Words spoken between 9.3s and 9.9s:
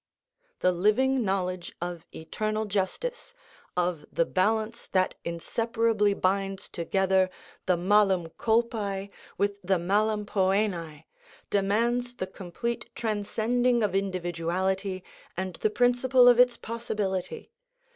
with the